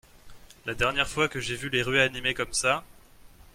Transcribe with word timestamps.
La 0.65 0.73
dernière 0.73 1.07
fois 1.07 1.29
que 1.29 1.39
j’ai 1.39 1.55
vu 1.55 1.69
les 1.69 1.83
rues 1.83 1.99
animées 1.99 2.33
comme 2.33 2.53
ça 2.53 2.83